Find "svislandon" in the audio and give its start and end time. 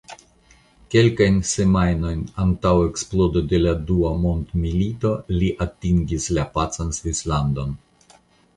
7.01-7.81